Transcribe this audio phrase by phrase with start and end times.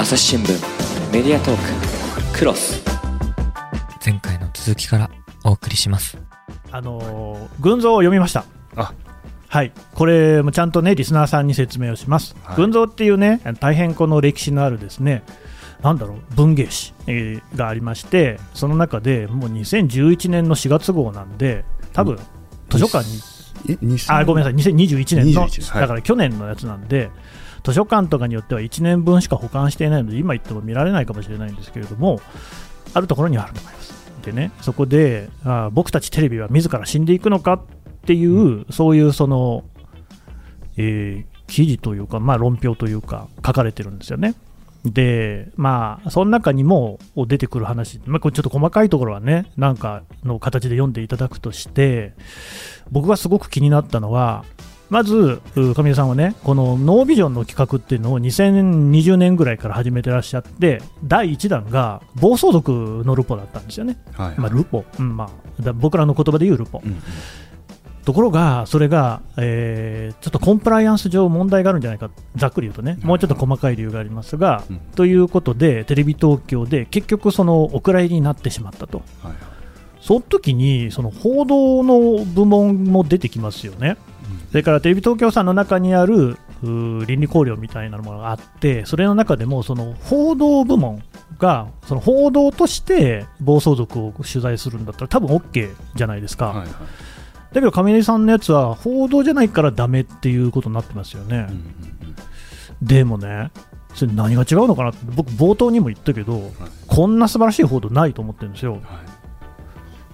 [0.00, 1.56] 朝日新聞メディアトー
[2.32, 2.82] ククロス。
[4.02, 5.10] 前回の続きから
[5.44, 6.16] お送りします。
[6.72, 8.46] あのー群像を読みました。
[8.76, 8.94] あ。
[9.48, 12.34] はい、これもちゃんとねリスナーさんに説明をします。
[12.44, 12.56] はい。
[12.56, 15.22] 群像っていうね大変この歴史のあるですね
[15.82, 22.18] なんだろう文芸誌、えーがありましてその中でもう2011年の4月号なんで多分
[22.70, 23.20] 図書館に
[23.68, 24.72] え2000あごめんなさい。
[24.72, 25.46] 2021年の。
[25.46, 25.80] 21はい。
[25.82, 27.10] だから去年のやつなんで
[27.62, 32.20] 図書館とかによっては1年分しか保管していないので今言っても見られないかもしれないんですけれども
[32.94, 33.94] あるところにはあると思います。
[34.24, 37.60] でねそこであ僕たちテレビは自ら死んでいくのかっ
[38.06, 39.64] ていう、そういうその、
[40.76, 44.34] えー記事というか、まあ、論評というか書かれてるんですよね。
[44.84, 52.14] でまあその中にも出てくる話、まあ、これちょっと細かいところはねなんかの形で読んでいただくとして
[52.90, 54.46] 僕がすごく気になったのは
[54.90, 63.96] まず、う上出さんはね、このノービジョンの企画っていうのを2020年ぐらいから始めてらっしゃって、第1弾が暴走族のルポだったんですよね。
[64.12, 66.82] はいまあ、ルポ、うんまあ、だ僕らの言葉で言うルポ。
[66.84, 67.02] うんうん。
[68.04, 74.78] ところが、それが、えーちょっとコンプライアンス上問題があるんじゃないか、ざっくり言うとね、もうちょっと細かい理由がありますが、うん。
[74.96, 79.02] ということで、テレビ東京で結局、そのお蔵入りになってしまったと。
[79.22, 79.32] はい
[80.00, 83.96] その時に、その報道の部門も出てきますよね。
[84.50, 91.02] それからテレビ東京さんの中にある倫理考慮みたいなものがあって、それの中でもその報道部門
[91.38, 96.68] がその報道として暴走族を取材するんだったら多分 OK じゃないですか、はいはい。
[96.68, 96.74] だ
[97.54, 101.74] けど亀井さんのやつは報道じゃないからダメっていうことになってますよね、うんうん
[102.82, 103.50] でもね、
[103.94, 106.50] それ何が違うのかなって僕、冒頭にも言ったけど、
[106.86, 108.72] こんな素晴らしい報道ないと思ってるんですよ。
[108.72, 108.82] はい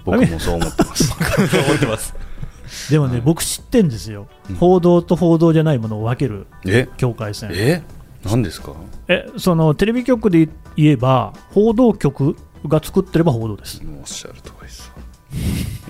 [0.07, 2.15] 僕もそう思ってます思ってます
[2.91, 6.89] でもね、はい僕知ってんですよ、うん報道と報道じゃないものを分けるえ？
[6.97, 7.51] 境界線。
[7.53, 7.83] え？
[8.25, 8.73] 何ですか？
[9.09, 13.81] えそのテレビ局で言えば、報道局が作ってれば報道です。
[14.01, 14.93] おっしゃる通りです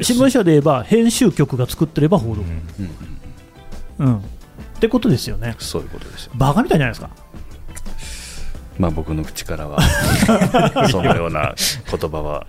[0.03, 2.43] 新聞社で言えば、編集局が作ってれば報道。
[2.43, 2.63] うん
[3.99, 4.17] うんうん。
[4.19, 4.21] っ
[4.81, 5.55] てことですよね。
[5.59, 7.09] そういうことですよバカみたいじゃないですか。
[8.79, 9.81] まあ僕の口からは
[10.91, 11.55] そのような
[11.91, 12.47] 言葉は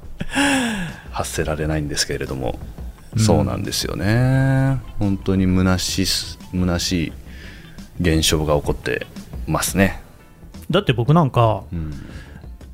[1.11, 2.59] 発せられないんですけれども、
[3.17, 4.79] そうなんですよね。
[4.99, 6.05] 本当に虚し
[6.51, 7.13] 虚しい
[8.01, 9.07] 現象が起こって
[9.47, 10.01] ますね、
[10.69, 11.93] だって僕なんか、うん。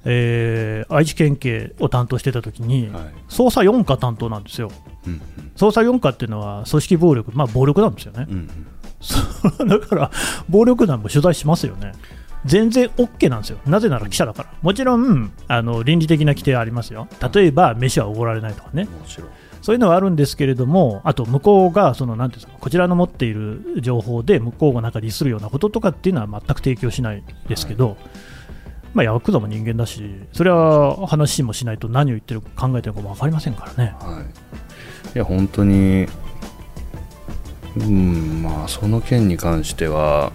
[0.05, 3.03] えー愛知県警を担当してた時に、はい。
[3.29, 4.69] 捜査4課担当なんですよ。
[5.07, 5.21] うん
[5.55, 8.25] 捜査4課っていうのは組織暴力、まあ暴力なんですよね。
[8.29, 8.33] う。
[8.33, 8.49] ん。
[8.99, 9.17] そ
[9.63, 10.11] うだから、
[10.49, 11.93] 暴力団も取材しますよね。
[12.45, 13.59] 全然 OK なんですよ。
[13.65, 14.49] なぜなら記者だから。
[14.61, 17.07] もちろん、あの倫理的な規定はありますよ。
[17.33, 18.87] 例えば、飯はおごられないとかね。
[19.61, 27.95] そういうのはあるんですけれども、あと向こうがそのなんていうんですかこちらの持っている情報で向こうがなんか利するようなこととかっていうのは全く提供しないですけど、
[28.93, 30.03] まあ、ヤクザも人間だし、
[30.33, 33.95] それは話もしないと何を言ってるか考えてるかも分かりませんからね。
[33.99, 34.21] は
[35.11, 36.07] い、いや本当に、
[37.77, 40.33] うんまあ、その件に関しては、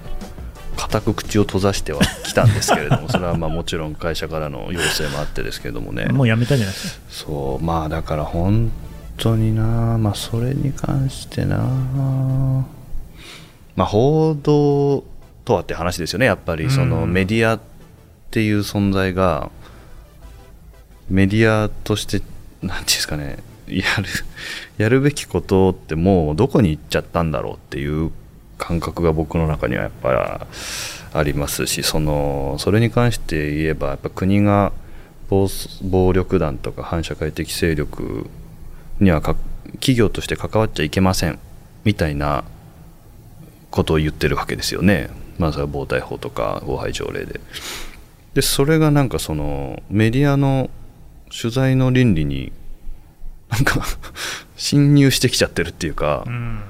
[0.79, 7.01] 固く口を閉ざしてはきたんですけれども、 それはまあもちろん会社からの要請もあってですけどもね、もうやめたんじゃないですか？
[7.11, 8.71] そう、まあだから本
[9.17, 11.57] 当にな、まあ、それに関してな、
[13.77, 15.05] まあ、報道
[15.45, 16.71] とはって話ですよね、やっぱり。
[16.71, 17.61] そのうんメディアっ
[18.31, 19.51] ていう存在が、
[21.11, 22.23] メディアとして、
[22.63, 24.05] なんていうんですかね、やる
[24.79, 28.11] やるべきことってもうどこに行っちゃったんだろうっていう
[28.59, 30.47] 感覚が僕の中にはやっぱり
[31.15, 34.73] ありますしそのそれに関して言えばやっぱ国が
[35.31, 38.29] 暴力団とか反社会的勢力
[39.01, 41.39] には企業として関わっちゃいけません
[41.85, 42.45] みたいな
[43.71, 45.11] ことを言ってるわけですよね。
[45.39, 47.41] まあ、それは暴対法とか法廃条例で。
[48.35, 50.71] でそれがなんかそのメディアの
[51.31, 52.53] 取材の倫理に
[53.51, 53.85] なんか
[54.57, 56.63] 侵入してきちゃってるっていうか、うん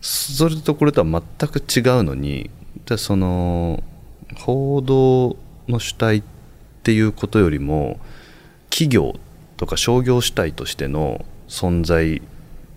[0.00, 2.50] それとこれとは全く違うのに
[2.86, 3.82] でその
[4.36, 5.36] 報道
[5.68, 6.22] の主体っ
[6.82, 8.00] ていうことよりも
[8.70, 9.16] 企業
[9.56, 12.22] とか商業主体としての存在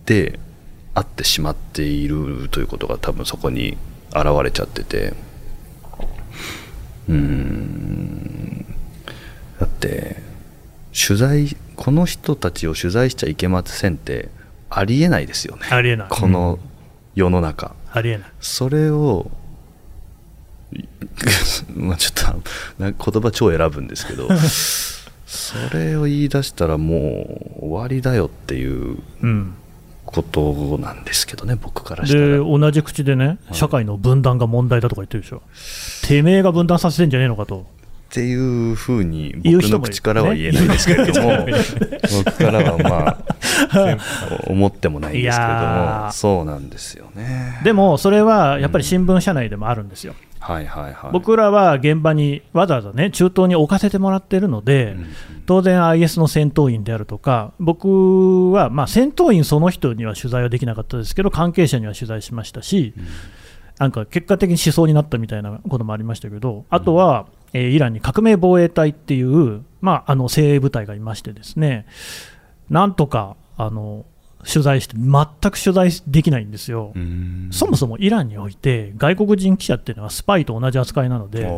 [0.04, 0.38] で
[0.94, 3.76] あってしまっているということが多分そこに
[4.10, 5.14] 現れちゃってて。
[7.08, 8.66] うーん。
[9.58, 10.16] だって
[10.92, 14.28] 取材この人たちを取材しちゃいけませんって
[14.70, 15.66] ありえないですよね。
[15.70, 16.08] ありえない。
[16.10, 16.58] この
[17.14, 18.28] 世の中、ありえない。
[18.40, 19.30] それを
[21.74, 24.28] まあちょっとな言葉超選ぶんですけど
[25.26, 26.96] それを言い出したらも
[27.60, 29.54] う終わりだよっていううん、
[30.04, 35.42] ことなんですけどね僕からしたでら同じ口でね、社会の分断が問題だとか言ってるでしょ、
[36.06, 37.66] てめえが分断させてんじゃねえのかと、
[38.10, 38.34] ってい
[38.72, 41.52] うふうに僕の口からは言えないですけれども、ね
[42.24, 43.18] 僕からはまあ
[44.48, 46.12] 思ってもないんですけれども。
[46.12, 47.60] そうなんですよね。
[47.64, 51.12] でもそれはやっぱり新聞社内でもあるんですよ、はいはいはい。
[51.12, 55.06] 僕らは現場にわざわざね、中東に置かせてもらってるので、うん
[55.46, 62.94] 当然 IS の戦闘員であるとか、僕は、まあ、戦闘員その人には取材はできなかったですけど、関係者には取材しましたし、
[63.78, 71.86] なんか結果的に思想になったみたいなこともありましたけど、あとは、えーイランに革命防衛隊っていう、まあ、あの精鋭部隊がいましてですね、
[72.70, 74.04] なんとかあの
[74.46, 76.92] 取材して、全く取材できないんですよ。
[76.94, 77.48] うん。
[77.50, 81.48] そもそもイランにおいて、外国人記者っていうのはスパイと同じ扱いなので、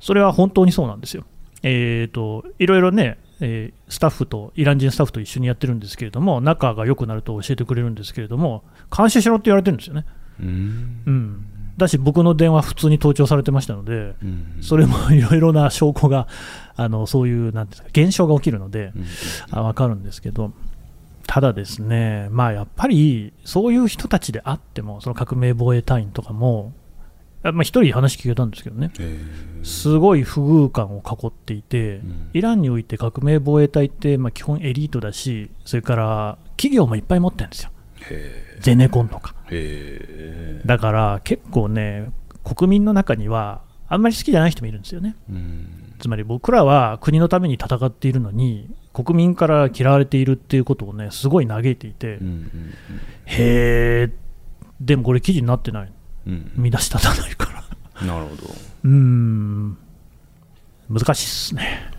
[0.00, 1.24] それは本当にそうなんですよ。
[1.62, 8.64] えー、といろいろね、えースタッフと、イラン人スタッフと一緒にやってるんですけれども、仲が良くなると教えてくれるんですけれども、
[8.96, 10.04] 監視しろって言われてるんですよね。
[10.40, 11.02] うん。
[11.06, 11.46] うん、
[11.76, 14.58] だし、僕の電話、普通に盗聴されてましたので、うん。
[14.60, 16.26] それもいろいろな証拠が、
[16.74, 19.04] あのそういうなんていうんですか、現象が起きるので、うん。
[19.50, 20.52] あ分かるんですけど、
[21.26, 26.72] ただですね、まあ、やっぱりそういう人たちであっても、その革命防衛隊員とかも、
[27.42, 28.90] あまあ、一人話聞けたんですけどね、
[29.62, 32.30] すごい不遇感を囲っていて、うん。
[32.32, 37.70] イランにおいて革命防衛隊って、まあ、基本エリートだし、それから企業もいっぱい持ってるんですよ、
[38.10, 39.34] へゼネコンとか。
[40.64, 42.10] だから結構ね、
[42.44, 45.16] 国民の中には、あんまり好きじゃない人もいるんですよね。
[45.30, 45.94] うん。
[45.98, 48.68] つまり僕らは国のために戦っているのに、
[49.04, 52.72] 国民から嫌われているっていうことをね、すごい嘆いていて、うんうん
[53.26, 54.12] へー、
[54.80, 55.92] でもこれ、記事になってない、
[56.26, 56.50] うん。
[56.56, 57.62] 見出し立たないか
[58.00, 58.42] ら、なるほど。
[58.84, 59.76] うーん、
[60.88, 61.92] 難しいっすね。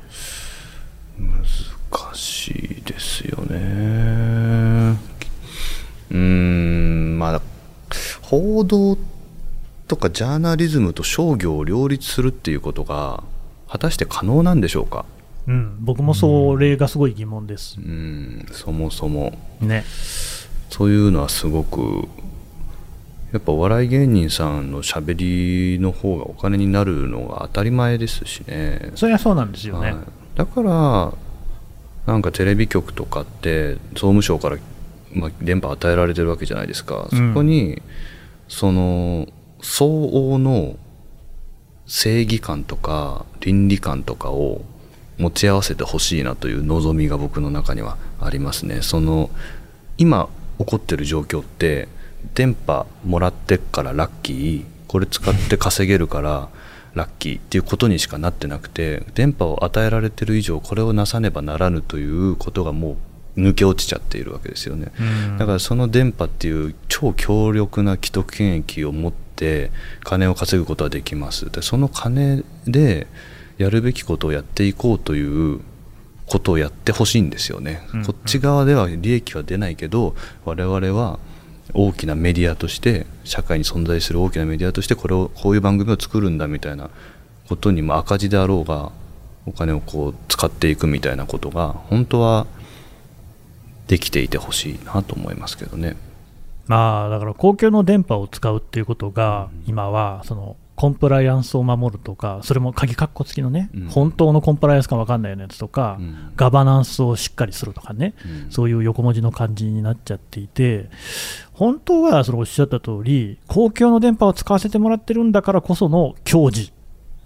[1.20, 4.98] 難しいですよね。
[6.10, 7.42] うーんまあ
[8.24, 8.98] 報道
[9.88, 13.24] とかジャーナリズムと商業を両立するっていうことが
[13.68, 15.06] 果たして可能なんでしょうか？
[15.48, 17.82] うん、僕もそれがすごい疑問ですう。
[17.82, 19.84] んそもそもね。
[20.70, 22.08] そういうのはすごく
[23.32, 29.92] やっぱお笑い芸人さんのしゃべりの方がお金になるのが当たり前ですしねそれはそうなんですよね。
[29.92, 29.98] はい
[30.38, 31.14] だから
[32.06, 34.58] なんかテレビ局とかって総務省から、
[35.14, 37.82] まあ、電波与えられてるわけじゃないですか、うんそこに
[38.48, 39.28] その
[39.62, 40.78] 相応の
[41.86, 44.62] 正義感とか倫理観とかを
[45.18, 48.82] 持ち合わせてほしいなという望みが僕の中にはありますね。
[48.82, 49.30] その
[49.98, 50.30] 今
[50.60, 51.88] 起こってる状況って
[52.34, 56.50] 電波もらってっからラッキーこれ使って稼げるから
[56.94, 62.98] ラッキーっていうことにしかなってなくて電波を与えられてる以上これをなさねばならぬということがも
[63.36, 64.92] う抜け落ちちゃっているわけですよね。
[65.00, 69.72] うんだからその電波っていう超強力な既得権益を持って
[70.04, 73.06] 金を稼ぐことはできますでその金で
[73.58, 75.62] やるべきことをやっていこうという
[76.28, 80.16] ことをやってほしいんですよね、うんこっち側では利益は出ないけど
[80.46, 81.20] 我々は
[81.74, 86.90] 大きなメディアとして社会に存在する大きなメディアとしてこれをこういう番組を作るんだみたいな
[87.48, 88.92] ことにも赤字であろうが
[89.46, 92.48] お金をこう使っていくみたいなことが本当は
[93.88, 95.96] できていてほしいなと思いますけどね。
[96.68, 103.88] まあ、だから公共の電波を使うっていうことが、今はそのコンプライアンスを守るとか、それも鍵括弧付きのね、うん。
[103.88, 106.32] 本当のコンプライアンスか分かんないようなやつとか、うん。
[106.36, 108.52] ガバナンスをしっかりするとかね、うん。
[108.52, 110.92] そういう横文字の感じになっちゃっていて、
[111.52, 116.72] 本当はそのおっしゃった通り、公共の電波を使わせてもらってるんだからこその矜持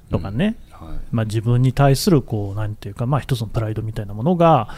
[0.10, 1.00] とかね、はい。
[1.12, 4.70] まあ、自分に対するこうなんていうか、まあ、一つのプライドみたいなものが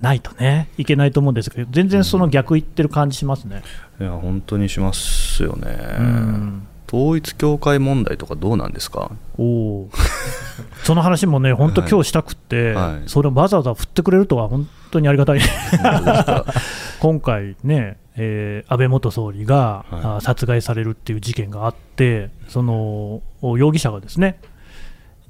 [0.00, 3.62] ないとね、いけないと思うんですけど、全然その逆言ってる感じしますね。
[4.00, 9.10] いや本当にしますよね、うん統一教会問題とかどうなんですか？
[9.36, 9.90] おお
[10.84, 13.08] その話もね、本当、はい今日したくって、はい。
[13.08, 15.40] それをわざわざ振ってくれるとは本当にありがたい、
[17.00, 20.00] 今回ね、えー安倍元総理が、はい。
[20.16, 24.40] あ殺害されるっていう事件があって、その容疑者がですね、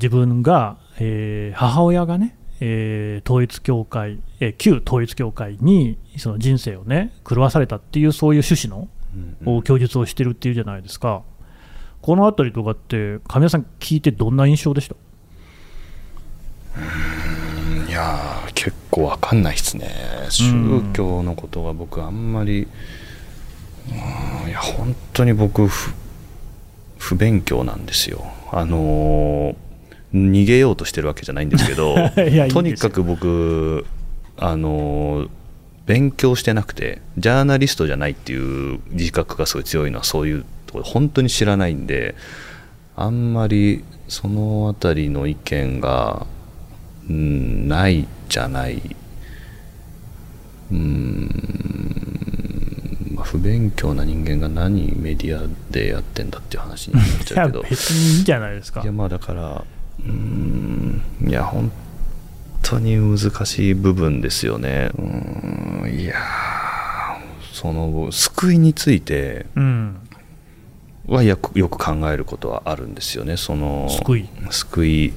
[0.01, 8.89] 自分が、えー母親がね、えー統一教会、えー旧統一教会にその人生をね、狂わされたっていう、そういう趣旨
[9.45, 11.23] の供述をしてるっていうじゃないですか。
[12.03, 14.95] このあたりとかって、神谷さん、聞いてどんな印象でした？
[17.89, 19.91] いやー結構わかんないですね。
[20.31, 22.69] 宗教のことが僕あんまり
[23.89, 25.93] うんいや本当に僕不
[26.99, 28.25] 不勉強なんですよ。
[28.53, 29.57] あのー
[30.15, 31.95] 逃げようとしてるわけじゃないんですけど
[32.51, 33.85] とにかく僕
[34.39, 35.29] あのー
[35.85, 42.15] 勉強してなくてジャーナリストじゃないっていう自覚がすごい強いのはそういうところ本当に知らないんで
[42.95, 46.27] あんまりそのあたりの意見が、
[47.09, 48.97] うん、ないじゃない、
[50.71, 51.31] うん、
[53.15, 58.83] まあ不勉強な人間が何メディアでやってんだっていう話になっちゃうけど、 別にいいんじゃないですか。
[58.83, 59.65] いやまあだから
[60.01, 61.71] うーんいや本
[62.63, 64.91] 当に難しい部分ですよね。
[64.99, 69.97] うーんいやーその救いについてうん
[71.09, 73.37] はよくよく考えることはあるんですよね。
[73.37, 74.29] その救い。
[74.51, 75.13] 救い。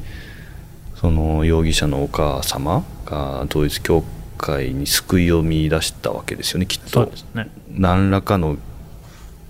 [0.95, 4.03] その容疑者のお母様が統一教
[4.37, 7.11] 会に救いを見出したわけですよねきっと。
[7.33, 7.49] ね。
[7.69, 8.57] 何らかの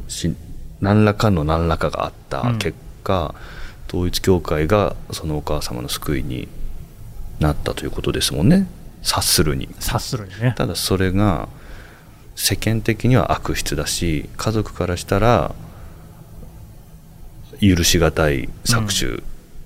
[0.07, 0.33] し
[0.79, 3.35] 何らかの何らかがあった結果、
[3.87, 6.47] 統一教会がそのお母様の救いに
[7.39, 8.67] なったということですもんね。
[9.03, 9.67] 察するに。
[9.79, 10.55] 察するにね。
[10.57, 11.49] ただそれが
[12.35, 15.53] 世間的には悪質だし家族からしたら
[17.61, 19.23] 許しがたい搾取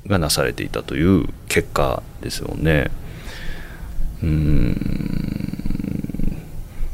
[0.07, 2.91] がなされていたという結果ですもんね。
[4.21, 5.15] うーん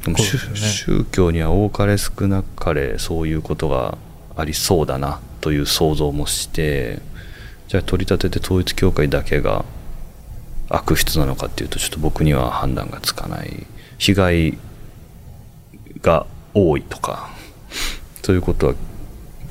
[0.07, 0.57] うですよね。
[0.57, 3.97] 宗教には多かれ少なかれそういうことが
[4.35, 6.99] ありそうだなという想像もして
[7.67, 9.65] じゃあ取り立てて統一教会だけが
[10.69, 13.65] 悪質なのかっていうとちょっと僕には判断がつかない。
[13.97, 14.57] 被害
[16.01, 17.29] が多いとか。
[18.23, 18.75] そういうことは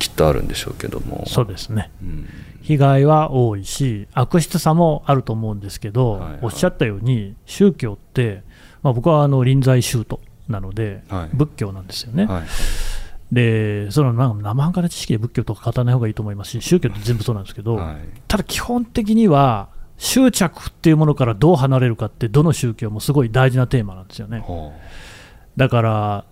[0.01, 1.23] きっとあるんでしょうけども。
[1.27, 1.91] そうですね。
[2.01, 2.27] うん。
[2.63, 6.39] 被害は多いし悪質さもあると思うんですけど、はいはい。
[6.41, 8.41] おっしゃったように宗教って、
[8.81, 11.29] まあ、僕はあの臨済宗徒なので、はい。
[11.33, 12.43] 仏教なんですよね、はい。
[13.31, 17.95] でそのなんか生半可な知識で仏教とか語らない方がいいと思いますし宗教って全部そうなんですけど、はい。
[18.27, 24.39] ただ基本的には執着っていうものからどう離れるかってどの宗教もすごい大事なテーマなんですよね。
[24.39, 24.73] ほ
[25.57, 26.25] だから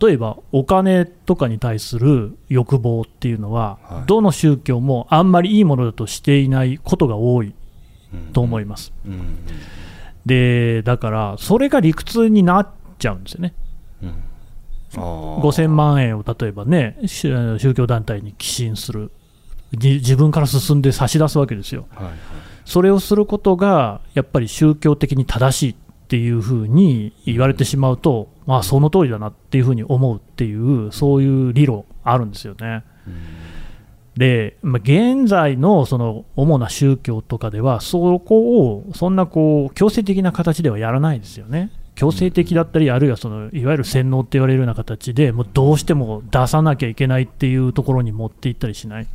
[0.00, 4.06] 例えばお金とかに対する欲望っていうのは、はい。
[4.06, 8.32] どの宗教もあんまりいいものだとしていないことが多いううん。
[8.32, 9.38] と思います、うん。
[10.24, 13.54] でだからそれが理屈になっちゃうんですよね。
[14.02, 14.08] うん。
[14.08, 15.40] あー。
[15.40, 19.10] 5000万円を例えばね宗宗教団体に寄進する。
[19.72, 21.86] じ自分から進んで差し出すわけですよ。
[21.94, 22.14] はいはい。
[22.64, 25.76] それをすることがやっぱり宗教的に正しい
[26.12, 32.84] っていうふうに言われてしまうと、まあ、その通りだなっていうふうに思うっていう、そういう理論あるんですよね。
[34.18, 41.70] で、まあ、現在のその主な宗教とかでは、そこをそんなこう強制的な形ではやらないですよね。
[41.94, 49.06] 強制的だったり、あるいはそのいわゆる洗脳って言われるような形で、もうどうしても出さなきゃいけないっていうところに持っていったりしない。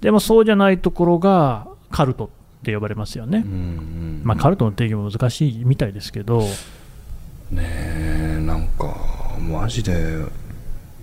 [0.00, 2.28] でもそうじゃないところがカルト
[2.60, 3.38] って呼ばれますよね。
[3.44, 3.52] うん。
[3.52, 6.42] うんまあ、カルトの定義も難しいみたいですけど、
[7.50, 8.94] ねえなんか
[9.40, 10.24] マジで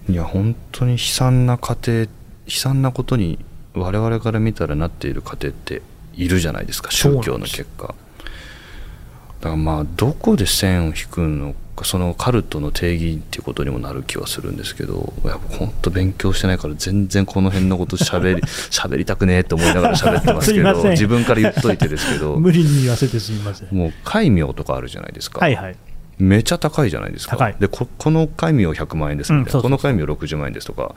[0.08, 2.08] いや本当に悲惨な家庭悲
[2.48, 3.40] 惨なことに
[3.74, 5.82] 我々から見たらなっている家庭って
[6.14, 7.88] いるじゃないですか宗教の結果。
[7.88, 18.42] だからまあどこで線を引くのかそのカルトの定義っていうことにもなる気はするんですけどいや本当勉強してないから全然この辺のこと喋り
[18.72, 23.68] 喋りたくねえと思いながら喋ってますけど 自分から言っといてですけど 無理に言わせてすみません。
[23.72, 25.76] もう戒名とかあるじゃないですか、はいはい。
[26.20, 27.52] めちゃ高いじゃないですか。
[27.60, 30.96] でここの戒名100万円ですみたこの戒名60万円ですとか。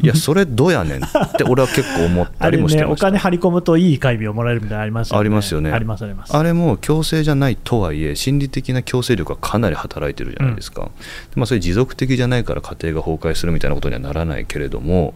[0.00, 3.08] いやそれどうやねんって俺は結構思ったりもしてました。
[3.08, 5.18] お金張り込むといい会名をもらえるみたいなのありますよね。
[5.20, 5.72] ありますよね。
[5.72, 6.36] ありますあります。
[6.36, 10.88] あれも強制じゃないとはいえ心理的な強制力がかなり働いてるじゃないですか、で
[11.36, 15.14] まあ、それ持続的じゃないから家庭が崩壊するみたいなことにはならないけれども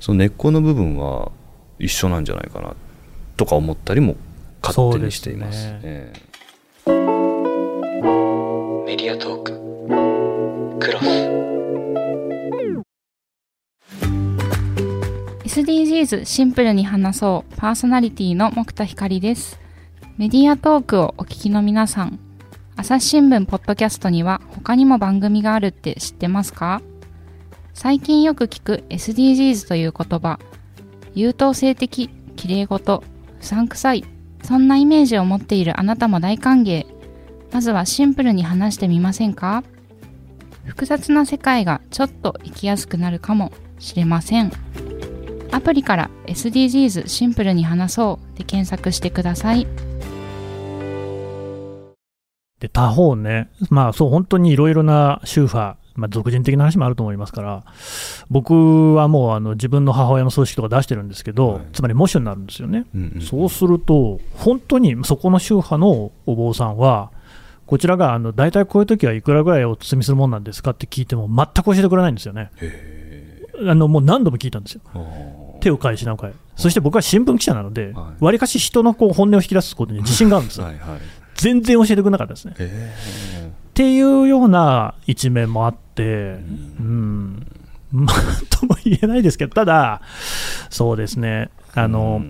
[0.00, 1.30] その根っこの部分は
[1.78, 2.74] 一緒なんじゃないかな
[3.36, 4.16] とか思ったりも
[4.62, 5.60] 勝手にしています。
[5.60, 5.80] すね。
[5.82, 6.12] え
[6.86, 7.15] え
[8.86, 9.52] メディアトーク。
[10.78, 11.04] クロス。
[15.60, 17.56] SDGs シンプルに話そう。
[17.56, 19.58] パーソナリティの木田光です。
[20.18, 22.20] メディアトークをお聞きの皆さん。
[22.76, 26.80] 朝日新聞ポッドキャストには他にも番組があるって知ってますか？
[27.74, 30.38] 最近よく聞く SDGs という言葉。
[31.12, 33.02] 優等生的綺麗事
[33.40, 34.04] うさんくさい。
[34.44, 36.86] そんなイメージを持っているあなたも大歓迎。
[37.56, 39.64] まずはシンプルに話してみませんか？
[40.66, 44.52] 複雑な世界がちょっと生きやすくなるかもしれません。
[45.52, 49.66] アプリから SDGs シンプルに話そうで検索してください。
[52.60, 57.64] で他方ね、まあそう、本当にいろいろな宗派、まあ、俗人的な話もあると思いますから、
[58.28, 61.62] 僕はもうあの自分の母親の葬式とか出してるんですけど、はい。
[61.72, 62.84] つまり喪主になるんですよね。
[62.94, 63.22] うんうん。
[63.22, 67.12] そうすると、本当にそこの宗派のお坊さんは、
[67.66, 72.50] こちらがあの大体こういう時はいくらぐらいお包みするもんなんですかって聞いても、全く教えてくれないんですよね。
[72.60, 74.80] へあのもう何度も聞いたんですよ。
[74.94, 81.00] え手を変え品を変え、そして僕は新聞記者なのでは、わりかし人のこう本音を引き出すことに自信があるんですよ、 はいはい。
[81.34, 82.54] 全然教えてくれなかったですね。
[82.58, 83.50] え。
[83.50, 86.38] っていうような一面もあって、
[86.80, 87.46] うん、
[87.92, 88.16] まあ、
[88.48, 90.00] とも言えないですけど、ただ、
[90.70, 92.22] そうですね、あの、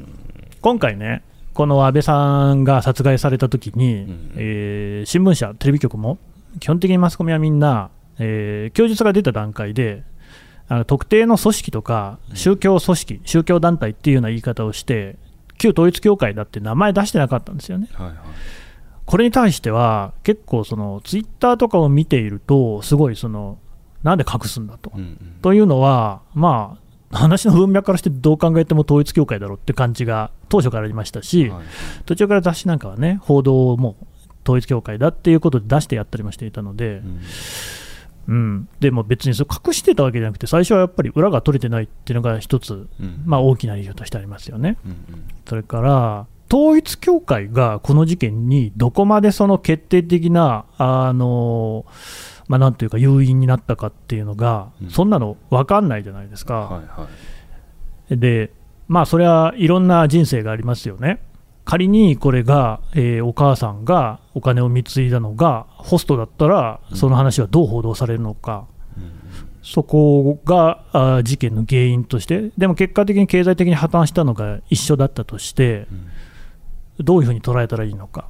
[0.61, 1.23] 今回ね、
[1.57, 6.19] この安倍さんが殺害された時に、んえー新聞社、テレビ局も、
[6.61, 10.03] 基本的にマスコミはみんな、えー供述が出た段階で、
[10.69, 15.17] あの特定の組織とか、宗教組織、宗教団体っていうような言い方をして、
[15.57, 17.89] 旧統一教会だって名前出してなかったんですよね。
[17.95, 18.17] はいはい
[19.07, 23.57] これに対しては、結構、そのツイッターとかを見ていると、すごいその、
[24.03, 24.91] なんで隠すんだと。
[24.95, 31.65] うんうんというのは、まあ、話の文脈からしてどう考えても統一教会だろうって感じが当初からありましたし、はい。
[32.05, 34.07] 途中から雑誌なんかはね、報道をもう
[34.45, 37.21] 統一教会だっていうことで出してやったりもしていたので、うん。
[38.29, 43.23] うん、でも別にそれ隠してたわけじゃなくて、最初はやっぱり裏が取れてないっていうのが一つ、うん。
[43.25, 44.79] まあ、大きな理由としてありますよね。
[44.85, 44.99] うんうん
[45.49, 51.85] それから、統一教会がこの事件にどこまでその決定的な、あの
[52.49, 56.55] まあ、なんというか、誘因になったかっていうのが、うんそんなの分かんないじゃないですか。
[56.55, 57.09] はいは
[58.11, 58.53] いで、
[58.87, 61.21] まあ、それはいろんな人生がありますよね。
[61.65, 68.67] 仮にこれが、えーお母さんがお金を貢いだのがホストだったら、その話はどう報道されるのか、
[69.63, 75.89] そこが事件の原因として、でも結果的に経済的に破綻したのが一緒だったとして、
[77.01, 78.29] どういうふうに捉えたらいいのか。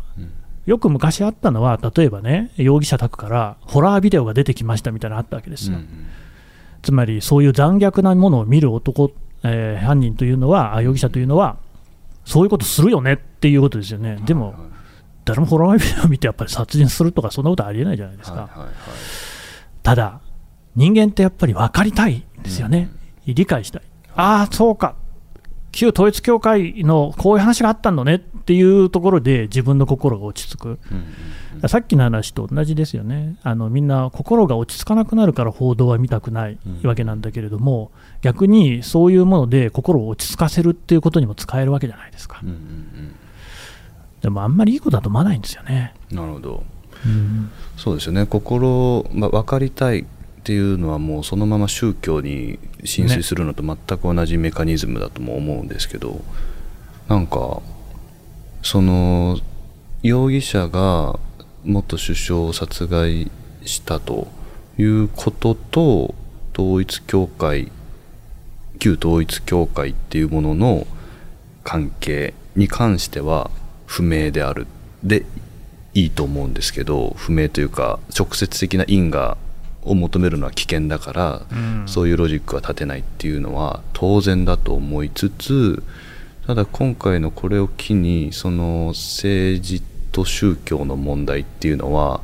[0.67, 5.79] うんよく昔あったのは、例えばね、容疑者宅からホラービデオが出てきましたみたいなのあったわけですよ。
[6.83, 9.13] つまりそういう残虐なものを見る男、
[9.45, 11.57] えー犯人というのは、あ容疑者というのは、
[12.25, 14.55] そういうことするよねっていうことですよね、でも、
[15.25, 18.37] 誰もホラービデオを見てやっぱり殺人するとか、そんなことありえないじゃないですか。
[18.37, 18.75] はいはいはい。
[19.85, 20.21] ただ、
[20.75, 22.91] 人間ってやっぱり分かりたいんですよね、
[23.27, 23.83] 理解したい。
[24.17, 24.97] ああ、そうか、
[25.77, 30.69] 旧統一教会のこういう話があったのねっていうところで自分の心が落ち着く。
[30.91, 31.05] うん
[31.69, 42.43] さっきの話と同じですよね、あのみんな心が落ち着かなくなるから報道は見たくないうんわけなんだけれども、逆にそういうもので心を落ち着かせるっていうことにも使えるわけじゃないですか
[44.21, 45.95] でもあんまりいいことだと思わないんですよね。
[46.11, 46.63] うんなるほど
[47.07, 50.05] うんそうですよね心、まあ、分かりたい
[50.47, 56.21] っていうのはもうそのまま宗教に浸水するのと全く同じメカニズムだとも思うんですけど、
[57.09, 57.61] なんか
[58.63, 59.41] その
[60.05, 61.19] 容疑者が
[61.65, 63.29] 元首相を殺害
[63.65, 64.29] したと
[64.79, 66.15] いうことと
[66.57, 67.73] 統一教会
[68.79, 70.87] 旧統一教会っていうものの
[71.65, 73.51] 関係に関しては
[73.85, 74.69] 不明である。
[75.03, 75.27] で
[75.93, 79.37] いいと思うんですけど不明というか直接的な因果
[79.87, 81.43] を求めるのは危険だから、
[81.87, 85.83] そういうロジックは立てないっていうのは当然だと思いつつ
[86.47, 92.21] ただ今回のこれを機にその政治と宗教の問題っていうのは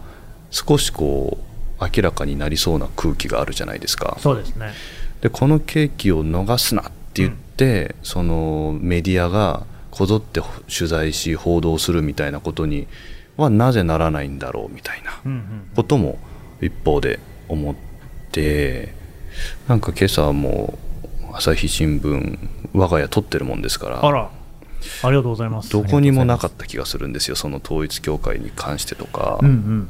[0.51, 1.38] 少しこ
[1.81, 4.16] う明らかになりそうな空気があるじゃないですか。
[4.20, 4.72] そうですね。
[5.20, 10.40] でこの契機を逃すなって言って、そのメディアがこぞって
[10.75, 12.87] 取材し報道するみたいなことに
[13.37, 16.18] はなぜならないんだろうみたいなうんうんことも
[16.61, 17.18] 一方で
[17.53, 17.75] 思っ
[18.31, 18.95] て
[19.69, 20.79] なんか今朝も
[21.33, 22.38] 朝日新聞
[22.75, 24.31] 我が家撮ってるもんですからあら、
[25.03, 25.71] ありがとうございます。
[25.71, 26.99] どこにもなかった気がす。
[26.99, 29.88] るんですよその統一教会に関してとか、うんうん。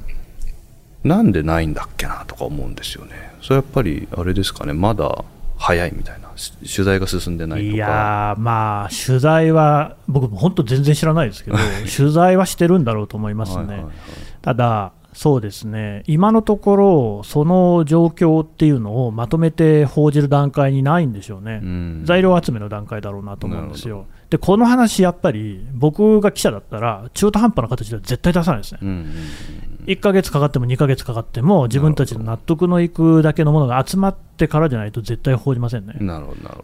[1.05, 3.13] なんでないんだっけなとか思うんですよね。
[3.43, 4.73] それやっぱりあれですかね。
[4.73, 5.25] まだ
[5.59, 6.33] 早いみたいな。
[6.37, 7.75] し取材が進んでないとか。
[7.75, 11.59] いやー、まあ、取材は、僕も本当、全然知らないですけど、
[11.95, 13.59] 取材はしてるんだろうと思いますね。
[13.59, 13.93] はいはいはい。
[14.41, 24.07] ただ、そうですね、今のところ、その状況っていうのをまとめて報じる段階にないんでしょうね、うん材料集めの段階だろうなと思うんですよ。
[24.31, 28.81] で、この話、やっぱり僕が記者だったら、中途半端な形では絶対出さないですね。
[28.83, 29.07] うんうん
[29.87, 35.95] 1ヶ月かかっても2ヶ月かかっても、自分たちの納得のいくだけのものが集まってからじゃないと絶対報じませんね。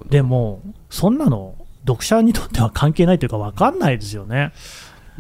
[0.09, 1.57] でも、そんなの、
[1.87, 4.53] 読者にとっては関係ないというか、分かんないですよね。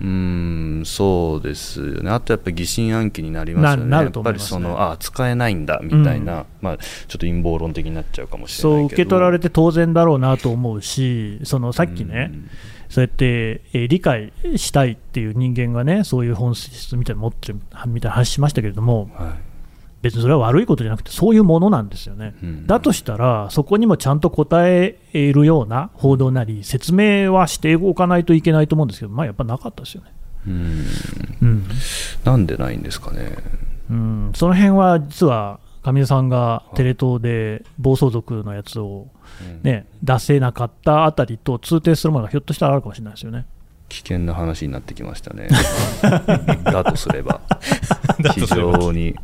[0.00, 2.10] うーんそうですよね。
[2.10, 3.90] あとやっぱり疑心暗鬼になりますよね。
[3.90, 8.94] ななやっぱりそのあ使えないんだみたいな、まあちょっと陰謀論的になっちゃうかもしれそうないけど。
[8.94, 12.30] 受け取られて当然だろうなと思うし、そのさっきね、
[12.88, 19.47] そうやって、えー理解したいっていう人間がね、そういう本質みたいなの持ってるみたいな話しましたけれども、うんはい
[20.02, 22.36] 別にそれは悪いことじゃなくて、そういうものなんですよね。
[22.42, 22.66] うん。
[22.66, 30.12] だとしたら、そこにもちゃんと答えるような報道なり、説明はしておかないといけないと思うんですけど、まあ、やっぱなかったですよね。
[30.46, 30.84] うん。
[31.42, 31.64] うん。
[32.24, 33.36] なんでないんですかね。
[33.90, 39.08] うん、その辺は実は上出さんがテレ東で暴走族のやつを、
[39.42, 39.62] うん。
[39.62, 43.46] ね、出せなかったあたりと通底するものがひょっとしたらあるかもしれないですよね。
[43.88, 45.48] 危険な話になってきましたね。
[46.64, 47.40] だとすれば。
[48.34, 49.14] 非常に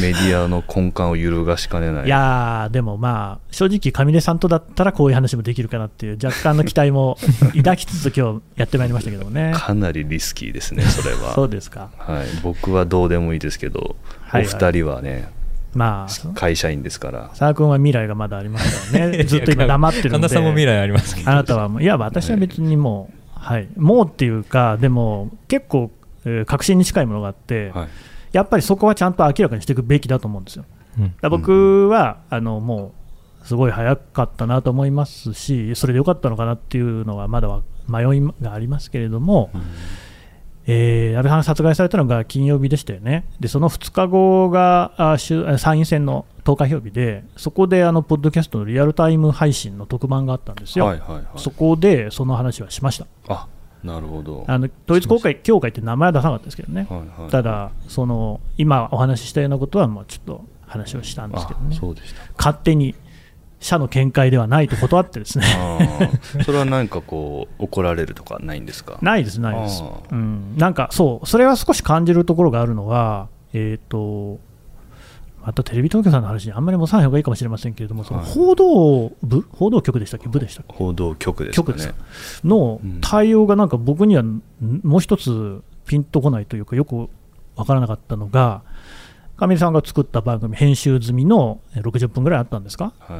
[0.00, 2.06] メディアの根幹を揺るがしかねない。
[2.06, 7.16] いやー、でもまあ、正直、上出さんとだったらこういう話もできるかなっていう、若干の期待も
[7.56, 9.52] 抱きつつ、今日やってまいりましたけどもね。
[9.54, 11.34] かなりリスキーですねそれは。
[11.34, 11.90] そうですか。
[11.98, 14.44] はい、僕はどうでもいいですけど、はいはい。
[14.44, 15.28] お二人はね
[15.74, 17.28] まあ、会社員ですから。
[17.30, 21.30] 佐野君は未来がまだありますからね、 ずっと今、黙ってるので、神田さんも未来ありますけど。
[21.30, 25.90] あなたはもう、いや、私は別にもう、はい、もうっていうか、でも結構、
[26.24, 27.88] えー確信に近いものがあって、はい
[28.32, 30.64] やっぱりそこはちゃんと明らかにしていくべきだと思うんですよ。
[30.98, 31.14] うん。
[31.20, 32.92] だ僕は、あのも
[33.42, 39.50] うすごい早かったなと思いますし、それでよかったのかなっていうのはまだは迷いがありますけれども、
[40.66, 51.24] えー安倍さんが殺害されたのが金曜日でしたよね、でその2日後があ衆参院選の投開票日で、そこであのポッドキャストのリアルタイム配信の特番があったんですよ、はいはいはい。
[51.36, 53.48] そこでその話はしました、あ
[53.82, 54.44] なるほど。
[54.48, 57.30] あの統一公開協会って名前は出さなかったですけどね、はいはい。
[57.30, 61.76] ただ、その今お話ししたようなことは、もうちょっと話をしたんですけどあね。
[61.76, 62.20] そうでした。
[62.36, 62.94] 勝手に
[63.60, 65.44] 社の見解ではないと断ってですね。
[66.44, 68.98] それは何かこう怒られるとかないんですか？
[69.02, 69.82] ないですないです。
[70.10, 71.26] うん、なんかそう。
[71.26, 74.38] それは少し感じるところがあるのはえっ、と
[75.44, 78.30] またテレビ東京さんの話にあんまり戻さない方がいいかもしれませんけれども、そのはい。
[78.30, 81.74] 報道部、報道局でしたっけ、部でしたっけ、報道局ですかね。
[81.74, 81.94] 局ですか？
[82.48, 82.98] のうん。
[83.00, 84.42] 対応がなんか僕にはん
[84.82, 87.08] もう一つピンとこないというか、よく
[87.56, 88.62] わからなかったのが、
[89.36, 93.18] 上出さんが作った番組、編集済みのえ60分ぐらいあったんですか、はい。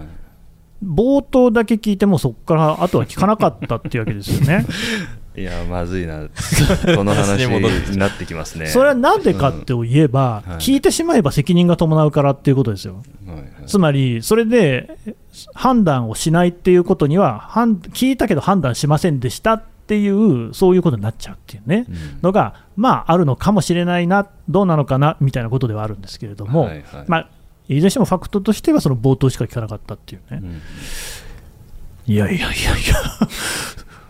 [0.85, 4.65] 冒頭だけ聞いても、そこからあとは聞かなかったっていうわけですよね。
[5.37, 6.29] いやまずいな。
[6.97, 8.67] この話になってきますね。
[8.67, 10.53] それはなんでかって言えば、うん。
[10.53, 10.61] はい。
[10.61, 13.03] 聞いてしまえば責任が伴うからっていうことですよ。
[13.27, 13.49] はいはい。
[13.67, 14.99] つまり、それで
[15.55, 21.97] 判断をしないっていうことには、判聞いたけど判断しませんでしたっていう、そういうことになっちゃうっていうね、うん。
[22.23, 26.85] のが、まあ、あるのかもしれないな、どうなのかなみたいなことではあるんですけれども、はいはい。
[27.07, 27.29] まあ、
[27.69, 30.41] いずれにしてもファクトとしては、その冒頭しか聞かなかったっていうね。
[30.43, 30.61] うん。
[32.13, 32.55] いやいやいやいや、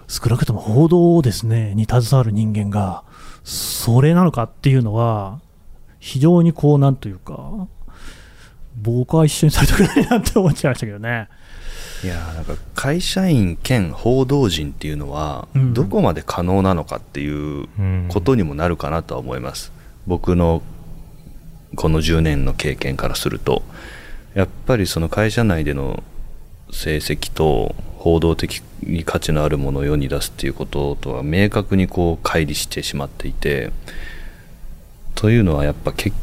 [0.09, 3.05] 少なくとも報道ですね、に携わる人間が、
[3.45, 5.41] それなのかっていうのは、
[6.01, 7.69] 非常にこう、なんというか、
[8.81, 11.29] 僕は一緒にされたくないなって思っちゃいましたけどね。
[12.05, 15.75] いやーなんか会社員兼報道陣っていうのはうん。
[15.75, 18.07] どこまで可能なのかっていううん。
[18.09, 19.73] ことにもなるかなとは思います、
[20.07, 20.63] 僕の
[21.75, 23.63] この10年の経験からすると。
[24.35, 26.05] やっぱりその会社内での
[26.71, 33.73] 成績と報道的に価値のあるものを世に出すっていうこととは明確にこう乖離してしまっていて
[35.15, 36.17] というのはやっぱ結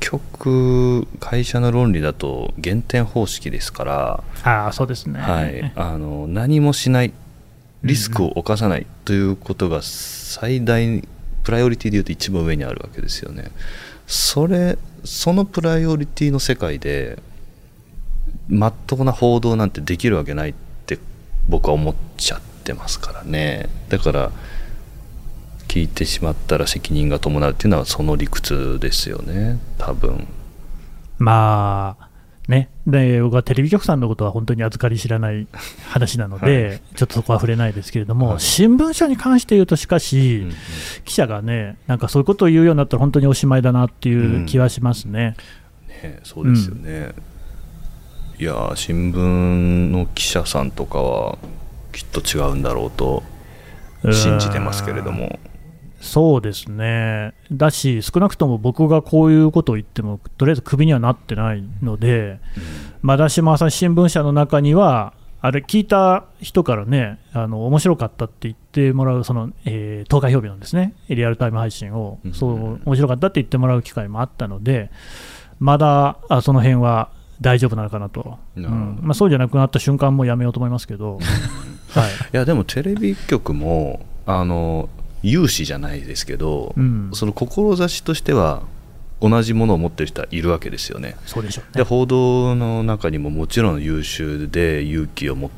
[0.00, 5.18] 局会社の論理だと減点方式ですからああ、そうですね。
[5.18, 7.12] はい、あの何もしない
[7.82, 11.02] リスクを冒さないということが最大
[11.42, 13.50] プライオリティでいうと一番上にあるわけですよね。
[14.06, 17.18] それそのプライオリティの世界で
[18.48, 20.54] まっとうな報道なんてできるわけないっ
[20.86, 20.98] て
[21.48, 23.68] 僕は思っちゃってますからね。
[23.88, 24.32] だから
[25.68, 29.58] 聞いてしまったら責任が伴うっていうのはその理屈ですよね。
[29.78, 30.26] 多分。
[31.18, 32.08] まあ、
[32.48, 35.46] ね、で僕はテレビ局さんのことは本当に預かり知らない
[35.88, 38.40] 話なので、 ちょっとそこは触れないですけれども、はい。
[38.40, 40.54] 新聞社に関して言うと、しかし、うんうん
[41.04, 45.36] 記者がね、なんかそういうことを言うようになったら、本当におしまいだなっていう気はしますね。
[46.02, 47.12] ね、そうですよね、
[48.38, 49.16] いやー新聞
[49.90, 51.38] の記者さんとかは
[51.92, 53.22] きっと違うんだろうと
[54.12, 55.38] 信じてますけれども。
[56.00, 62.40] そうですね、だし、少なくとも僕がこういうことを言っても、とりあえずクビにはなってないので、
[63.00, 72.34] まだしも朝日新聞社の中には、あれ、聞いた人からね、あの面白かったって言ってもらう、その、えー投開票日なんですね、リアルタイム配信を、うん。
[72.34, 74.90] そう、面白かったって言ってもらう機会もあったので、
[75.58, 77.08] まだあその辺は
[77.44, 78.98] 大丈夫なのかなと、うん。
[79.02, 81.18] まあ、そうじゃなくなった瞬間もやめようと思いますけど、
[81.92, 84.88] はい、いやでもテレビ局もあの
[85.22, 88.62] 有志じゃないですけど、うん、その志としては
[89.20, 91.16] 同じものを持ってる人はいるわけですよね。
[91.26, 91.84] そうでしょうでね。
[91.84, 95.50] 報道の中にももちろん優秀で勇気を持っ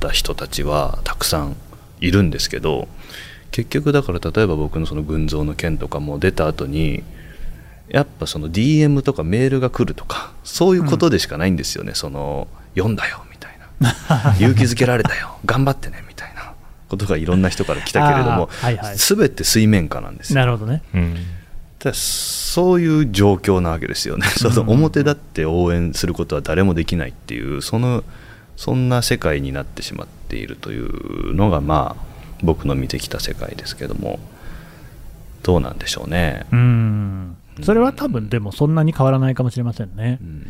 [0.00, 1.56] た人たちはたくさん
[2.00, 2.88] いるんですけど
[3.50, 7.02] 結局だから例えば僕のその群像の件とかも出た後に
[7.88, 14.34] やっぱその DM とかメールが来るとかそういうことでしかないんですよね、その読んだよみたいな。
[14.38, 16.52] 勇気づけられたよ 頑張ってねみたいな。
[16.88, 18.96] ことがいろんな人から来たけれども、はいはい。
[18.96, 20.36] 全て水面下なんですよ。
[20.36, 20.82] なるほどね。
[20.94, 21.16] うん。
[21.80, 28.02] だそういう状況なわけですよね、その表立って応援することは誰もできないっていうその
[28.56, 32.02] そんな世界になってしまっているというのがまあ
[32.42, 34.18] 僕の見てきた世界ですけども
[35.42, 36.46] どうなんでしょうね。
[36.50, 40.18] うんそれは多分でもそんなに変わらないかもしれませんね。
[40.20, 40.46] うん。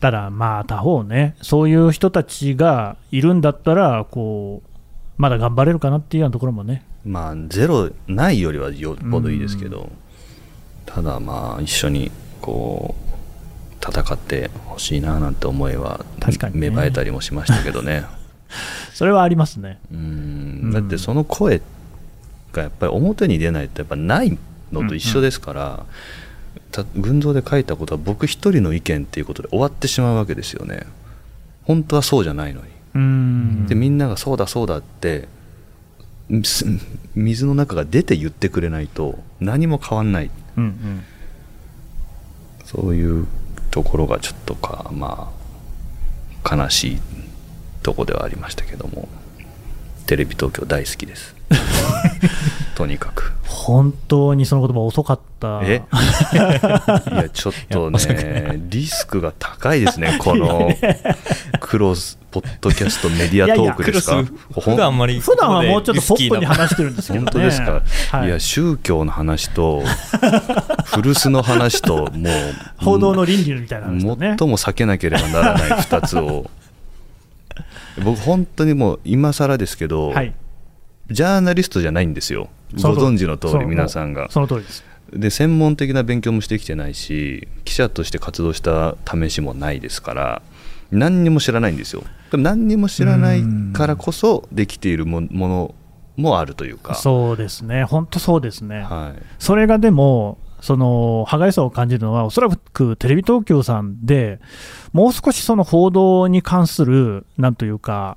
[0.00, 4.68] ただまあ他方ね、そういう人たちがいるんだったら、こう、
[5.18, 9.90] まだ頑張れるかなっていうようなところもね、まあゼロないよりはよっぽどいいですけど、
[10.86, 13.08] ただまあ一緒にこう
[13.84, 16.70] 戦ってほしいななんて思いは確かにね。
[16.70, 18.04] 芽生えたりもしましたけどね。
[18.94, 19.78] それはありますね。
[19.92, 19.98] うん。
[19.98, 20.02] う
[20.68, 20.72] ん。
[20.72, 21.60] だってその声
[22.52, 24.36] がやっぱり表に出ないとやっぱない
[24.72, 25.84] のと一緒ですから、
[26.70, 30.86] た群像で書いたことは僕一人の意見っていうことで終わってしまうわけですよね。
[31.64, 32.66] 本当はそうじゃないのに。
[32.94, 33.66] うん。
[33.66, 35.28] でみんながそうだそうだって
[36.44, 36.64] す
[37.14, 40.30] 水の中が出て言ってくれないと何も変わんない。
[40.56, 41.04] うんうん。
[42.64, 43.26] そういう
[43.70, 45.32] ところがちょっとかま
[46.44, 47.00] あ悲しい
[47.82, 49.08] とこではありましたけども。
[50.08, 51.36] テレビ東京大好きです
[52.74, 53.32] とにかく
[53.68, 55.60] 本当にその言葉遅かった。
[55.64, 55.82] え？
[56.32, 60.70] いやちょっとねリスクが高いですね この
[61.60, 67.30] クロスポッドキャストメディアトークですかクロス普段あんまり普段はもうちょっとポップに話してるんですけどね。
[67.30, 67.82] 本当ですか、
[68.18, 69.82] はいい、や宗教の話と
[70.86, 72.34] 古巣の話ともう
[72.78, 74.00] 報道の倫理みたいなね。
[74.38, 76.50] 最も避けなければならない2つを
[78.02, 80.32] 僕本当にもう今更ですけど、はい。
[81.10, 82.48] ジャーナリストじゃないんですよ。
[82.74, 84.28] ご存知の通り皆さんが。
[84.30, 84.84] その通りです。
[85.12, 90.42] で専門的な勉強もしてきてないし記者として活動した試しもないですから
[90.90, 92.02] 何にも知らないんですよ。
[92.30, 93.42] でも何にも知らない
[93.72, 95.74] からこそできているももの
[96.18, 96.94] もあるというか。
[96.94, 97.84] そうですね。
[97.84, 98.82] 本当そうですね。
[98.82, 99.22] はい。
[99.38, 104.40] それがでも、その歯がゆさを感じるのは、おそらくテレビ東京さんで、
[104.92, 108.16] もう少しその報道に関する、なんというか、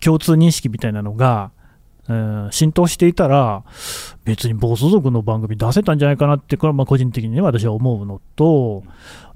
[0.00, 1.50] 共通認識みたいなのが、
[2.08, 3.64] えー浸透していたら、
[4.24, 8.84] 別に暴走族の番組出せたんじゃないかなって、これはまあ個人的にね、私は思うのと、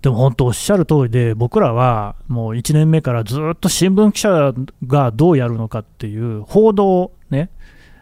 [0.03, 4.55] でも本当、おっしゃる通りで、僕らはもう1年目からずっと新聞記者
[4.87, 7.51] がどうやるのかっていう報道ね、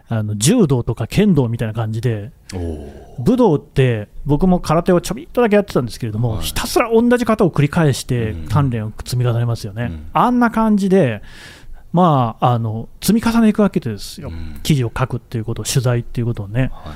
[0.09, 2.31] あの柔道とか剣道みたいな感じで、
[3.19, 6.43] 武道って僕も空手をちょびっとだけやってたんですけれども、はい。
[6.43, 8.47] ひたすら同じ型を繰り返してうん。
[8.47, 10.07] 鍛錬を積み重ねますよね、うん。
[10.15, 11.23] あんな感じで、
[11.93, 14.61] まあ、あの積み重ねていくわけですよ、うん。
[14.63, 16.95] 記事を書くっていうこと、取材っていうことをね、はい。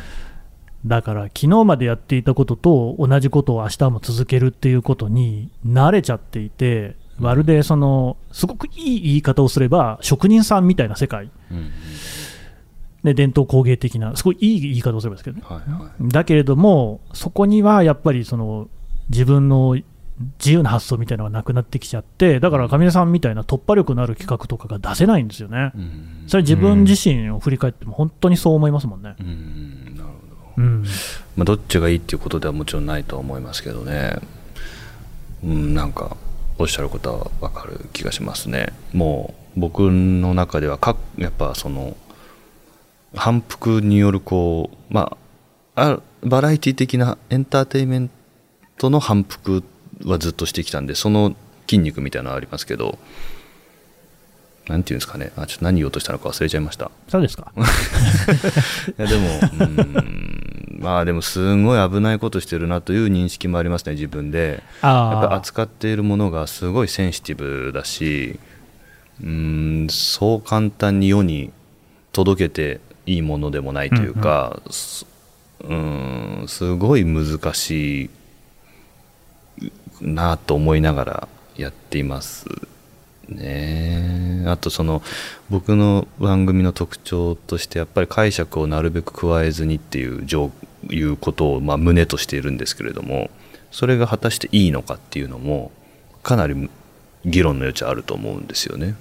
[0.86, 11.70] だから昨日までやっていたことと同じことを明日も続けるっていうことに慣れちゃっていて、まるでそのすごくいい言い方をすれば、職人さんみたいな世界、うん。
[13.02, 15.42] ね、伝統工芸的な、すごいいい言い方をすればですけどね。
[15.44, 16.08] はいはい。
[16.08, 18.68] だけれども、そこにはやっぱりその
[19.08, 19.76] 自分の
[20.38, 25.72] 自由な発想みたいなのがなくなってきちゃって、だから上出さんみたいな突破力のある企画とかが出せないんですよね。
[25.74, 26.24] うん。
[26.26, 29.16] それ自分自身を振り返っても本当にそう思いますもんね。
[29.18, 29.96] うん。
[29.96, 30.62] なるほど。
[30.62, 30.84] うん、
[31.36, 34.16] まあ、どっちがいいっていうことではもちろんないとは思いますけどね、
[35.42, 36.16] うん、なんか
[36.58, 38.72] おっしゃることは分かる気がしますね。
[38.92, 41.96] もう僕の中ではかやっぱその
[43.14, 45.16] 反復によるこうま
[45.74, 48.10] ああバラエティ的なエンターテインメン
[48.78, 49.62] トの反復
[50.04, 51.34] はずっとしてきたんでその
[51.66, 52.98] 筋肉みたいなのはありますけど
[54.68, 55.32] なんていうんですかね。
[55.36, 56.90] あちょっと何言おうとしたのか忘れちゃいました。
[57.08, 57.52] そうですか？
[57.58, 57.60] い
[58.96, 60.78] やでも、うーん。
[60.78, 64.62] まあでもすごい危ないことしてるなという認識もありますね、自分で。
[64.82, 68.38] やっぱ扱っているものがすごいセンシティブだし、
[69.20, 71.50] うーん、そう簡単に世に
[72.12, 75.06] 届けていいものでもないというか、す
[75.60, 78.10] うーん、すごい難しい
[80.00, 82.46] なと思いながらやっています
[83.28, 84.44] ね。
[84.46, 85.02] あとその
[85.50, 90.26] 僕の番組の特徴としてやっぱり解釈をなるべく加えずにっていう
[90.90, 93.30] いうことをまあ旨としているんですけれども
[93.70, 95.70] それが果たしていいのかっていうのも
[96.22, 96.70] かなり
[97.24, 98.96] 議論の余地あると思うんですよね。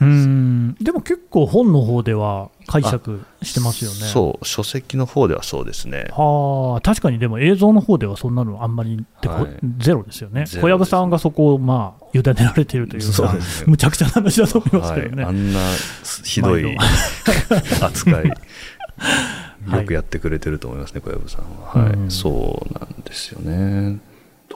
[0.00, 0.74] ーうん。
[0.80, 3.96] でも結構本の方では解釈してますよね。
[4.06, 6.06] そう書籍の方ではそうですね。
[6.10, 9.58] はあ確かにでも映像の方ではそんなのあんまりはい。
[9.78, 13.40] ゼロですよね、ゼロです小籔さんがそこをまあ委ねられているというか、ね。
[13.66, 15.24] むちゃくちゃな話だと思いますはい、けどね。
[15.24, 15.60] あんな
[16.24, 16.76] ひどい
[17.80, 18.24] 扱い
[19.72, 21.92] よくやってくれてると思いますね小籔さんは、はい。
[21.94, 22.10] うん。
[22.10, 23.98] そうなんですよね。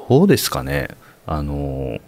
[0.08, 0.88] どうですかね。
[1.26, 1.98] あの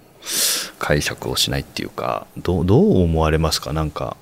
[0.79, 3.73] 解釈をしないっていうかどうどう思われますか？
[3.73, 4.17] なんか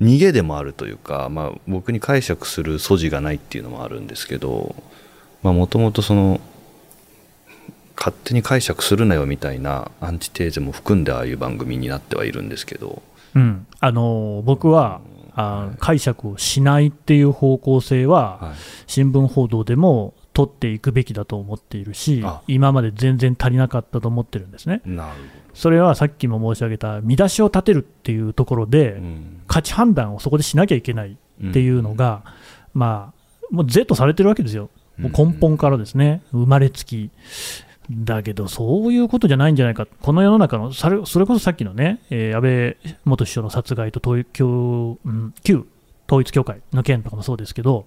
[0.00, 4.74] 逃げでもあるというか、まあ、僕に解釈する素地がないっていうのもあるんですけど
[5.42, 6.40] もともとその
[7.96, 13.02] 勝手に解釈するなよみたいなアンチテーゼも含んでああいう番組になってはいるんですけど、
[13.34, 15.00] うん、あの僕は
[15.34, 18.54] あ解釈をしないっていう方向性は、はい。
[18.86, 24.82] 新聞報道でも取っていくべきだと思っているしあ、今まで全然足りなかったと思ってるんですね。
[24.84, 25.20] なる
[25.54, 29.40] それはさっきも申し上げた見出しを立てるっていうところで、うん。
[29.46, 32.22] 価値判断をそこでしなきゃいけないっていうのが、
[32.74, 34.68] まあ、もう Z されてるわけですよ、
[34.98, 37.10] もう根本からですね、生まれつき。
[37.90, 45.66] だけど、そういうことじゃないんじゃないか、この世の中の、それこそさっきのね、えー安倍元首相の殺害と統一教、うん、旧
[46.08, 47.86] 統一教会の件とかもそうですけど、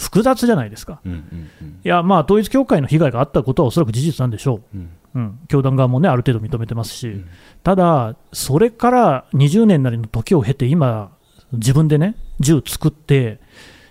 [0.00, 1.00] 複雑じゃないですか。
[1.04, 1.80] うんうんうん。
[1.84, 4.78] いや、まあ、統一教会の被害があったことはおそらく事実なんでしょう。
[4.78, 4.90] うん。
[5.12, 7.28] うん、教団側もね、ある程度認めてますし、ん。
[7.62, 11.10] ただ、それから20年なりの時を経て、今、
[11.52, 13.40] 自分でね、銃作って、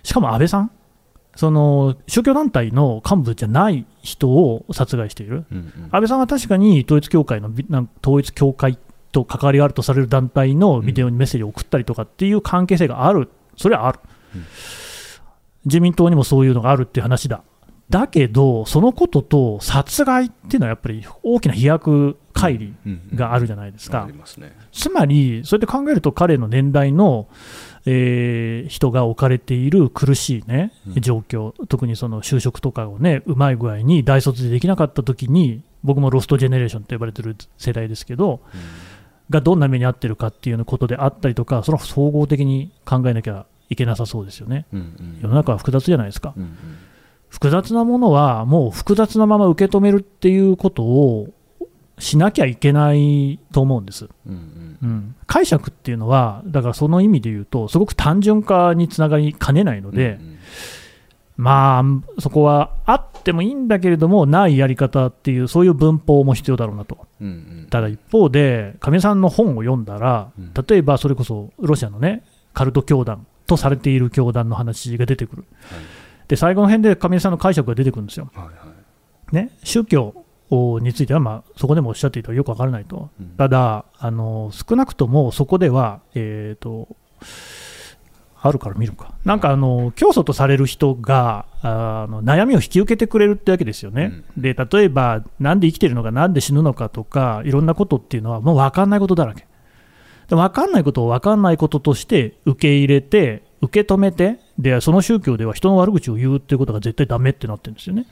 [0.02, 0.70] しかも安倍さん、
[1.36, 5.64] その宗教団体の幹部じゃない人を殺害している、うんうん。
[5.84, 8.78] 安倍さんは確かに統一教会のビなん統一教会
[9.12, 14.00] と関わりがあるとされる団体のビデオにメッセージを送ったりとかっていう関係性がある、それはある、
[14.34, 14.44] うん
[15.64, 17.42] 自民党にもそういうのがあるっていう話だ。
[17.90, 24.08] だけど、そのことと殺害っていうのはやっぱり大きな飛躍乖離があるじゃないですか。
[24.72, 27.28] つまり、そうやって考えると、彼の年代の、
[27.86, 31.00] えー人が置かれている苦しい、ねうん。
[31.00, 38.40] 状況、特にその就職とかをね、うまい具合に大卒でできなかったときに、僕もロストジェネレーションと呼ばれてる世代ですけど、
[39.30, 44.66] がどんな目に遭ってるかっていうことであったりとか、それは総合的に考えなきゃいけなさそうですよね。
[44.72, 46.34] うんうん世の中は複雑じゃないですか。
[46.36, 46.56] うんうん
[47.30, 51.28] 複雑なものはもう複雑なまま受け止めるっていうことを
[52.00, 54.08] しなきゃいけないと思うんです。
[54.26, 60.38] うんうんうん、解釈っていうのは、だからその意味で言うと、すごく単純化につながりかねないので、うん
[61.36, 67.06] まあ、そこはあってもいいんだけれども、ないやり方っていう、そういう文法も必要だろうなと。
[67.20, 75.44] うんうんただ一方で、亀さんの本を読んだらうん、例えばそれこそロシアのね、カルト教団とされている教団の話が出てくる。
[76.28, 78.30] で、最後の辺で亀井さんの解釈が出てくるんですよ。
[78.34, 78.52] はいは
[79.32, 79.34] い。
[79.34, 80.24] ね、宗教
[80.80, 83.28] については、まあ、そこでもおっしゃっていたらよくわからないと、うん。
[83.36, 86.96] ただあの、少なくともそこでは、えー、と
[88.42, 99.46] あるから見るか、なんかあの教祖とされる人があの悩みを引き受けてくれるってわけですよね、で例えば、なんで生きてるのか、なんで死ぬのかとか、いろんなことっていうのは、もう分かんないことだらけ。
[100.30, 108.06] で分かんないことを分かんないこととして受け入れて、受け止めて、でその宗教では人の悪口を言うっていうことが絶対ダメってなってるんですよね。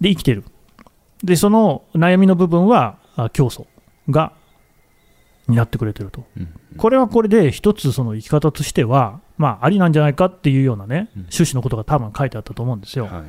[0.00, 0.42] で、生きてる。
[1.22, 3.66] で、その悩みの部分は、あ教祖
[4.08, 4.32] が
[5.48, 6.24] 担ってくれてると。
[6.36, 13.04] うんこれはこれで、一つその生き方としては、まあ、ありなんじゃないかっていうようなね、うん趣旨のことが多分書いてあったと思うんですよ。
[13.04, 13.24] はいはい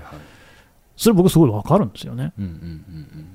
[0.95, 2.33] それ僕すごいわかるんですよね。
[2.37, 2.51] うんうん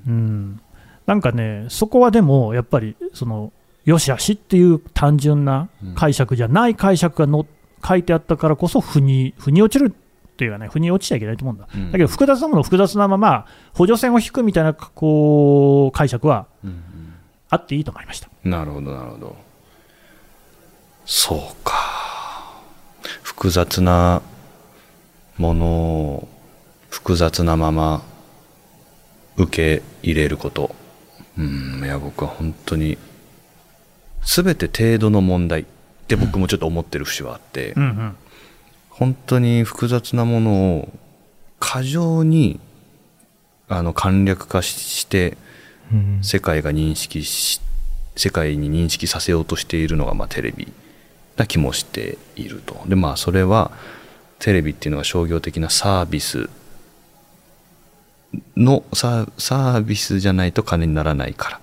[0.07, 0.61] うんうん。
[1.07, 3.51] なんかね、そこはでも、やっぱり、その、
[3.85, 7.45] よしあしっていう単純なうん解釈じゃない解釈がの
[7.87, 11.67] 書いてあったからこそ、腑に、腑に落ちるっていうかね、腑に落ちちゃいけないと思うんだ。
[11.73, 11.91] うん。
[11.91, 17.13] だけど、複雑なものを複雑なまま、補助線を引くみたいな、こう、解釈はうんうん。
[17.49, 18.29] あっていいと思いました。
[18.43, 19.35] なるほどなるほど
[21.05, 21.73] そうか。
[23.21, 24.23] 複雑な
[25.37, 26.27] ものを
[26.89, 28.01] 複雑なまま
[29.37, 30.75] 受け入れること。
[31.37, 31.81] うん。
[31.83, 32.97] いや僕は本当に
[34.25, 35.65] 全て程度の問題っ
[36.07, 38.15] て僕もちょっと思ってる節はあって、うんうん。
[38.89, 40.89] 本当に複雑なものを
[41.59, 42.59] 過剰に
[43.67, 45.37] あの簡略化して
[45.91, 47.61] うん世界が認識し
[48.15, 50.71] 世界に認識させようとしているのが、まあ、テレビ
[51.35, 52.81] な気もしていると。
[52.87, 53.71] でまあそれは
[54.39, 56.49] テレビっていうのは商業的なサービス
[58.55, 61.59] のサービスじゃないと金にならないから。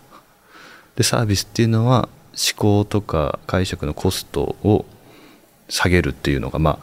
[0.97, 4.85] でサービスっていうのは思考とか解釈のコストを
[5.69, 6.79] 下げるっていうのがまあ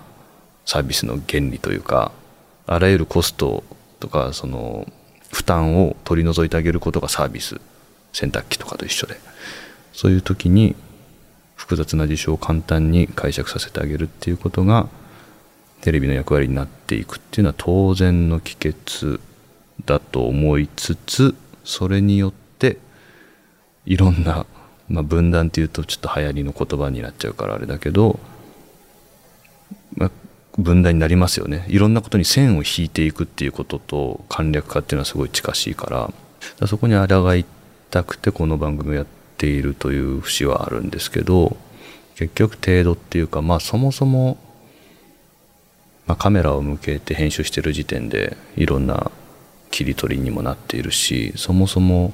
[0.65, 2.11] サービスの原理というか
[2.67, 3.63] あらゆるコスト
[3.99, 4.87] とかその
[5.31, 7.59] 負担を取り除いてあげることがサービス
[8.13, 9.15] 洗濯機とかと一緒で
[9.93, 10.75] そういう時に
[11.55, 14.87] 複雑な事象を簡単に解釈させてあげるっていうことが
[15.81, 19.19] テレビの役割になっていくっていうのは当然の帰結
[19.85, 22.77] だと思いつつそれによって
[23.85, 24.45] いろんな、
[24.89, 28.19] まあ、分断っていうとちょっと流行りの言葉になっちゃうからあれだけど、
[29.95, 30.11] まあ、
[30.57, 31.65] 分断になりますよね。
[31.67, 36.11] いろんなことに線を引いていくっていうことと簡略化っていうのはすごい近しいか
[36.59, 37.45] らそこに抗い
[37.89, 41.57] たくてこの番組をやっているという節はあるんですけど
[42.15, 44.37] 結局程度っていうかまあそもそも、
[46.05, 49.11] まあ、カメラを向けて編集してる時点でいろんな
[49.71, 52.13] 切り取りにもなっているしそもそも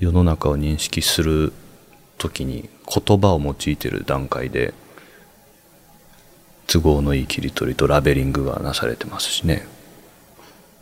[0.00, 1.52] 世の中を認識する
[2.18, 4.74] 時に言葉を用いてる段階で
[6.66, 9.66] 都合のいい切り取りとラベリングがなされてますしねだか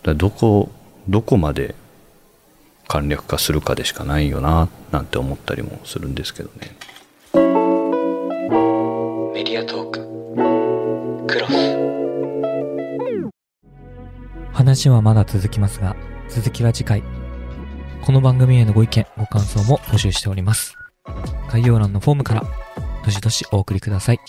[0.04, 0.70] らどこ
[1.08, 1.74] どこまで
[2.88, 6.76] 簡略化するかでしかないよななんて思ったりもするんですけどね
[9.34, 11.82] メディアトーククロス
[14.52, 15.96] 話はまだ続きますが、
[16.28, 17.02] 続きは次回。
[18.04, 20.81] この番組へのご意見、ご感想も募集しております。
[21.50, 22.44] 概要欄のフォームから
[23.04, 24.20] どしどしお送りください。